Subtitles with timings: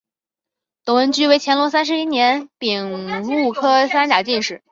[0.83, 4.59] 董文驹为乾隆三十一年丙戌科三甲进士。